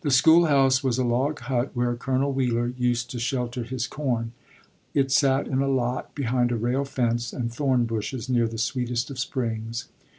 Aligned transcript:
The 0.00 0.10
schoolhouse 0.10 0.82
was 0.82 0.96
a 0.96 1.04
log 1.04 1.38
hut, 1.40 1.72
where 1.74 1.94
Colonel 1.96 2.32
Wheeler 2.32 2.68
used 2.78 3.10
to 3.10 3.18
shelter 3.18 3.62
his 3.62 3.86
corn. 3.86 4.32
It 4.94 5.12
sat 5.12 5.46
in 5.46 5.60
a 5.60 5.68
lot 5.68 6.14
behind 6.14 6.50
a 6.50 6.56
rail 6.56 6.86
fence 6.86 7.30
and 7.30 7.52
thorn 7.52 7.84
bushes, 7.84 8.30
near 8.30 8.48
the 8.48 8.56
sweetest 8.56 9.10
of 9.10 9.18
springs. 9.18 9.88